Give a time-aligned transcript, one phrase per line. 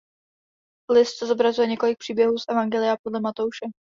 [0.91, 3.65] List zobrazuje několik příběhů z evangelia podle Matouše.